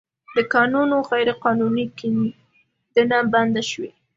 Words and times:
د 0.35 0.37
کانونو 0.53 0.95
غیرقانوني 1.09 1.85
کیندنه 1.97 3.17
بنده 3.33 3.63
شوې 3.69 3.91